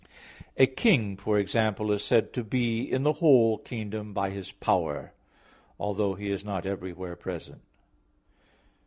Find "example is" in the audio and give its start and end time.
1.37-2.03